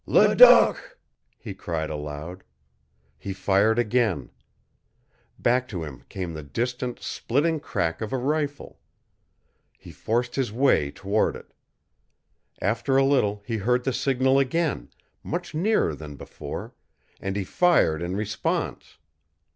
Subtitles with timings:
[0.07, 0.97] "Ledoq!"
[1.37, 2.43] he cried aloud.
[3.19, 4.31] He fired again.
[5.37, 8.79] Back to him came the distant, splitting crack of a rifle.
[9.77, 11.53] He forced his way toward it.
[12.59, 14.89] After a little he heard the signal again,
[15.21, 16.73] much nearer than before,
[17.19, 18.97] and he fired in response.